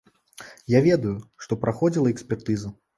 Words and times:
Я 0.77 0.81
ведаю, 0.87 1.15
што 1.47 1.61
праходзіла 1.67 2.17
экспертыза. 2.19 2.79